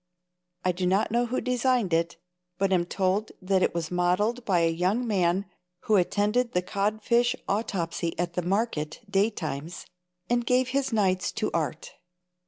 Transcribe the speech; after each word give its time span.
I 0.65 0.71
do 0.71 0.87
not 0.87 1.11
know 1.11 1.27
who 1.27 1.39
designed 1.39 1.93
it, 1.93 2.17
but 2.57 2.73
am 2.73 2.85
told 2.85 3.33
that 3.39 3.61
it 3.61 3.75
was 3.75 3.91
modeled 3.91 4.43
by 4.45 4.61
a 4.61 4.67
young 4.71 5.05
man 5.05 5.45
who 5.81 5.95
attended 5.95 6.53
the 6.53 6.63
codfish 6.63 7.35
autopsy 7.47 8.17
at 8.17 8.33
the 8.33 8.41
market 8.41 9.01
daytimes 9.07 9.85
and 10.27 10.43
gave 10.43 10.69
his 10.69 10.91
nights 10.91 11.31
to 11.33 11.51
art. 11.53 11.93